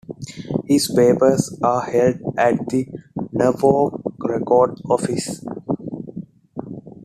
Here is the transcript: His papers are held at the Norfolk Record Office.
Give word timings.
His 0.65 0.87
papers 0.91 1.55
are 1.61 1.81
held 1.81 2.15
at 2.35 2.67
the 2.69 2.87
Norfolk 3.33 4.01
Record 4.19 4.81
Office. 4.89 5.45